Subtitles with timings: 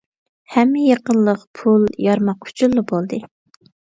[0.53, 3.23] ھەممە يېقىنلىق پۇل، يارماق ئۈچۈنلا بولدى.